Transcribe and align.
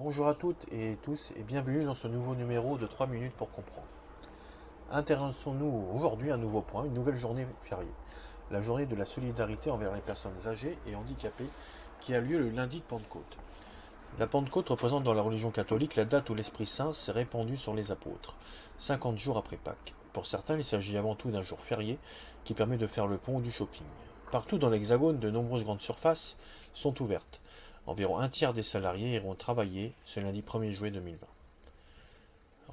Bonjour 0.00 0.28
à 0.28 0.34
toutes 0.34 0.64
et 0.70 0.96
tous 1.02 1.32
et 1.34 1.42
bienvenue 1.42 1.84
dans 1.84 1.96
ce 1.96 2.06
nouveau 2.06 2.36
numéro 2.36 2.78
de 2.78 2.86
3 2.86 3.08
minutes 3.08 3.32
pour 3.32 3.50
comprendre. 3.50 3.88
Intéressons-nous 4.92 5.88
aujourd'hui 5.92 6.30
à 6.30 6.34
un 6.34 6.38
nouveau 6.38 6.62
point, 6.62 6.84
une 6.84 6.94
nouvelle 6.94 7.16
journée 7.16 7.48
fériée. 7.62 7.90
La 8.52 8.62
journée 8.62 8.86
de 8.86 8.94
la 8.94 9.04
solidarité 9.04 9.72
envers 9.72 9.92
les 9.92 10.00
personnes 10.00 10.36
âgées 10.46 10.78
et 10.86 10.94
handicapées 10.94 11.48
qui 12.00 12.14
a 12.14 12.20
lieu 12.20 12.38
le 12.38 12.50
lundi 12.50 12.78
de 12.78 12.84
Pentecôte. 12.84 13.38
La 14.20 14.28
Pentecôte 14.28 14.68
représente 14.68 15.02
dans 15.02 15.14
la 15.14 15.22
religion 15.22 15.50
catholique 15.50 15.96
la 15.96 16.04
date 16.04 16.30
où 16.30 16.34
l'Esprit 16.36 16.68
Saint 16.68 16.92
s'est 16.92 17.10
répandu 17.10 17.56
sur 17.56 17.74
les 17.74 17.90
apôtres, 17.90 18.36
50 18.78 19.18
jours 19.18 19.36
après 19.36 19.56
Pâques. 19.56 19.94
Pour 20.12 20.26
certains, 20.26 20.58
il 20.58 20.64
s'agit 20.64 20.96
avant 20.96 21.16
tout 21.16 21.32
d'un 21.32 21.42
jour 21.42 21.58
férié 21.58 21.98
qui 22.44 22.54
permet 22.54 22.76
de 22.76 22.86
faire 22.86 23.08
le 23.08 23.18
pont 23.18 23.40
du 23.40 23.50
shopping. 23.50 23.86
Partout 24.30 24.58
dans 24.58 24.70
l'Hexagone, 24.70 25.18
de 25.18 25.30
nombreuses 25.30 25.64
grandes 25.64 25.80
surfaces 25.80 26.36
sont 26.72 27.02
ouvertes. 27.02 27.40
Environ 27.88 28.18
un 28.18 28.28
tiers 28.28 28.52
des 28.52 28.62
salariés 28.62 29.14
iront 29.14 29.34
travailler 29.34 29.94
ce 30.04 30.20
lundi 30.20 30.42
1er 30.42 30.74
juillet 30.74 30.90
2020. 30.90 31.26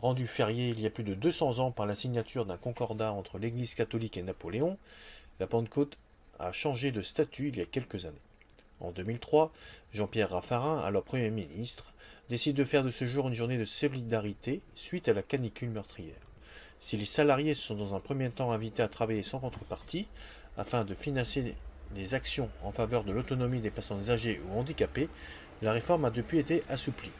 Rendu 0.02 0.28
férié 0.28 0.72
il 0.72 0.82
y 0.82 0.86
a 0.86 0.90
plus 0.90 1.06
de 1.06 1.14
200 1.14 1.60
ans 1.60 1.72
par 1.72 1.86
la 1.86 1.96
signature 1.96 2.46
d'un 2.46 2.58
concordat 2.58 3.14
entre 3.14 3.38
l'Église 3.38 3.76
catholique 3.76 4.18
et 4.18 4.23
Napoléon, 4.23 4.78
la 5.40 5.48
Pentecôte 5.48 5.98
a 6.38 6.52
changé 6.52 6.92
de 6.92 7.02
statut 7.02 7.48
il 7.48 7.56
y 7.56 7.62
a 7.62 7.66
quelques 7.66 8.06
années. 8.06 8.18
En 8.82 8.92
2003, 8.92 9.54
Jean-Pierre 9.94 10.32
Raffarin, 10.32 10.80
alors 10.80 11.04
Premier 11.04 11.30
ministre, 11.30 11.94
décide 12.28 12.58
de 12.58 12.66
faire 12.66 12.84
de 12.84 12.92
ce 12.92 13.08
jour 13.08 13.30
une 13.30 13.34
journée 13.36 13.58
de 13.58 13.64
solidarité 13.64 14.59
suite 14.76 15.08
à 15.08 15.14
la 15.14 15.23
canicule 15.23 15.70
meurtrière. 15.70 16.28
Si 16.82 16.98
les 16.98 17.06
salariés 17.06 17.54
sont 17.54 17.76
dans 17.76 17.95
un 17.95 18.02
premier 18.02 18.32
temps 18.32 18.52
invités 18.52 18.84
à 18.84 18.90
travailler 18.90 19.23
sans 19.23 19.40
contrepartie, 19.40 20.08
afin 20.58 20.84
de 20.84 20.94
financer 20.94 21.56
des 21.95 22.13
actions 22.13 22.49
en 22.62 22.72
faveur 22.72 23.04
de 23.04 23.12
l'autonomie 23.12 23.62
des 23.62 23.72
personnes 23.72 24.09
âgées 24.09 24.41
ou 24.48 24.59
handicapées, 24.59 25.09
la 25.62 25.72
réforme 25.72 26.05
a 26.05 26.12
depuis 26.12 26.38
été 26.38 26.62
assouplie. 26.70 27.12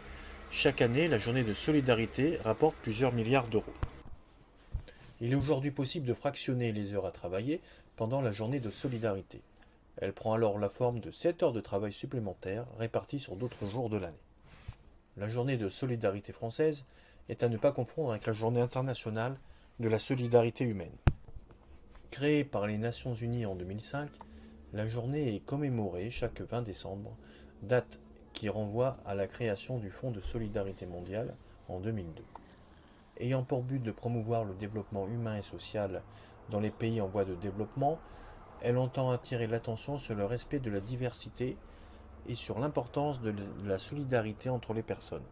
Chaque 0.52 0.82
année, 0.82 1.08
la 1.08 1.18
journée 1.18 1.44
de 1.44 1.54
solidarité 1.54 2.38
rapporte 2.44 2.76
plusieurs 2.84 3.14
milliards 3.14 3.48
d'euros. 3.48 3.74
Il 5.22 5.32
est 5.32 5.36
aujourd'hui 5.36 5.72
possible 5.72 6.06
de 6.06 6.14
fractionner 6.14 6.72
les 6.74 6.94
heures 6.94 7.06
à 7.06 7.12
travailler 7.12 7.62
pendant 7.96 8.22
la 8.22 8.32
journée 8.32 8.60
de 8.60 8.70
solidarité. 8.70 9.42
Elle 9.98 10.14
prend 10.14 10.34
alors 10.34 10.60
la 10.60 10.70
forme 10.70 11.00
de 11.00 11.10
7 11.10 11.44
heures 11.44 11.54
de 11.54 11.62
travail 11.62 11.94
supplémentaires 11.94 12.68
réparties 12.78 13.20
sur 13.20 13.38
d'autres 13.38 13.68
jours 13.68 13.90
de 13.90 13.98
l'année. 13.98 14.16
La 15.16 15.30
journée 15.30 15.56
de 15.56 15.70
solidarité 15.70 16.34
française 16.34 16.84
est 17.30 17.44
à 17.44 17.50
ne 17.50 17.58
pas 17.58 17.72
confondre 17.72 18.12
avec 18.12 18.26
la 18.26 18.34
journée 18.34 18.60
internationale 18.60 19.38
de 19.80 19.88
la 19.88 20.00
solidarité 20.00 20.66
humaine. 20.66 20.96
Créée 22.12 22.44
par 22.44 22.68
les 22.68 22.78
Nations 22.78 23.14
Unies 23.14 23.46
en 23.46 23.56
2005, 23.56 24.10
la 24.76 24.88
journée 24.90 25.34
est 25.34 25.40
commémorée 25.40 26.10
chaque 26.10 26.42
20 26.42 26.64
décembre, 26.64 27.16
date 27.62 28.02
qui 28.34 28.50
renvoie 28.50 28.98
à 29.06 29.16
la 29.16 29.26
création 29.26 29.78
du 29.78 29.90
Fonds 29.90 30.12
de 30.12 30.20
solidarité 30.20 30.86
mondiale 30.86 31.38
en 31.70 31.80
2002. 31.80 32.22
Ayant 33.22 33.44
pour 33.44 33.64
but 33.64 33.82
de 33.82 33.94
promouvoir 33.94 34.44
le 34.44 34.54
développement 34.54 35.08
humain 35.08 35.38
et 35.38 35.42
social 35.42 36.04
dans 36.50 36.60
les 36.60 36.72
pays 36.72 37.00
en 37.00 37.08
voie 37.08 37.24
de 37.24 37.36
développement, 37.36 38.00
elle 38.62 38.78
entend 38.78 39.12
attirer 39.12 39.48
l'attention 39.48 39.98
sur 39.98 40.14
le 40.14 40.26
respect 40.26 40.60
de 40.60 40.70
la 40.70 40.82
diversité 40.82 41.58
et 42.28 42.36
sur 42.36 42.60
l'importance 42.60 43.22
de 43.22 43.34
la 43.64 43.80
solidarité 43.80 44.50
entre 44.50 44.74
les 44.74 44.84
personnes. 44.84 45.24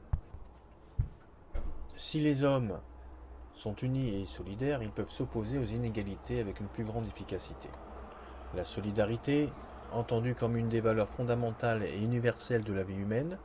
Si 1.98 2.22
les 2.22 2.44
hommes 2.44 2.80
sont 3.56 3.76
unis 3.76 4.22
et 4.22 4.26
solidaires, 4.26 4.82
ils 4.82 4.92
peuvent 4.92 5.12
s'opposer 5.12 5.58
aux 5.58 5.66
inégalités 5.66 6.40
avec 6.40 6.62
une 6.62 6.68
plus 6.68 6.86
grande 6.86 7.08
efficacité. 7.08 7.68
La 8.56 8.66
solidarité, 8.66 9.50
entendue 9.92 10.36
comme 10.36 10.56
une 10.56 10.70
des 10.70 10.82
valeurs 10.82 11.10
fondamentales 11.10 11.84
et 11.84 12.04
universelles 12.04 12.64
de 12.64 12.74
la 12.74 12.84
vie 12.84 12.96
humaine, 12.96 13.40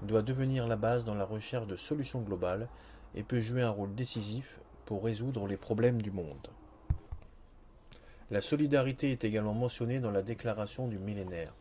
doit 0.00 0.22
devenir 0.22 0.66
la 0.66 0.76
base 0.76 1.04
dans 1.04 1.14
la 1.14 1.26
recherche 1.26 1.66
de 1.66 1.76
solutions 1.76 2.22
globales 2.22 2.68
et 3.14 3.22
peut 3.22 3.40
jouer 3.40 3.62
un 3.62 3.70
rôle 3.70 3.94
décisif 3.94 4.60
pour 4.86 5.04
résoudre 5.04 5.46
les 5.46 5.58
problèmes 5.58 6.00
du 6.00 6.10
monde. 6.10 6.48
La 8.30 8.40
solidarité 8.40 9.12
est 9.12 9.24
également 9.24 9.54
mentionnée 9.54 10.00
dans 10.00 10.10
la 10.10 10.22
déclaration 10.22 10.88
du 10.88 10.98
millénaire, 10.98 11.54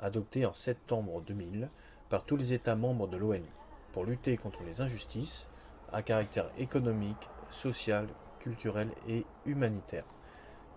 adoptée 0.00 0.46
en 0.46 0.54
septembre 0.54 1.20
2000 1.22 1.68
par 2.08 2.24
tous 2.24 2.36
les 2.36 2.52
États 2.52 2.76
membres 2.76 3.08
de 3.08 3.16
l'ONU, 3.16 3.50
pour 3.92 4.04
lutter 4.04 4.36
contre 4.36 4.62
les 4.62 4.80
injustices 4.80 5.48
à 5.92 6.02
caractère 6.02 6.50
économique, 6.56 7.28
social, 7.50 8.06
culturel 8.38 8.90
et 9.08 9.24
humanitaire. 9.44 10.04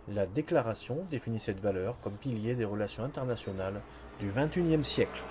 La 0.08 0.26
déclaration 0.26 1.06
définit 1.12 1.40
cette 1.40 1.60
valeur 1.60 2.00
comme 2.02 2.14
pilier 2.14 2.56
des 2.56 2.66
relations 2.66 3.04
internationales 3.04 3.82
du 4.20 4.32
XXIe 4.32 4.84
siècle. 4.84 5.22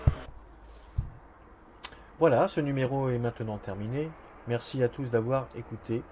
Voilà, 2.20 2.46
ce 2.46 2.60
numéro 2.60 3.08
est 3.08 3.18
maintenant 3.18 3.58
terminé. 3.58 4.10
Merci 4.46 4.82
à 4.82 4.88
tous 4.88 5.10
d'avoir 5.10 5.48
écouté. 5.56 6.02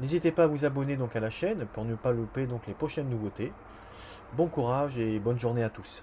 N'hésitez 0.00 0.32
pas 0.32 0.44
à 0.44 0.46
vous 0.46 0.64
abonner 0.64 0.96
donc 0.96 1.14
à 1.14 1.20
la 1.20 1.30
chaîne 1.30 1.66
pour 1.72 1.84
ne 1.84 1.94
pas 1.94 2.12
louper 2.12 2.46
donc 2.46 2.66
les 2.66 2.74
prochaines 2.74 3.08
nouveautés. 3.08 3.52
Bon 4.36 4.48
courage 4.48 4.98
et 4.98 5.20
bonne 5.20 5.38
journée 5.38 5.62
à 5.62 5.70
tous. 5.70 6.02